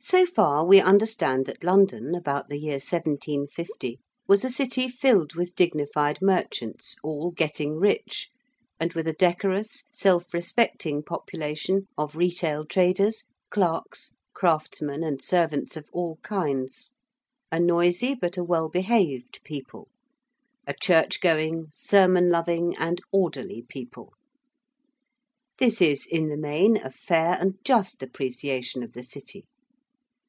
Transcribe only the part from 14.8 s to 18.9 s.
and servants of all kinds, a noisy but a well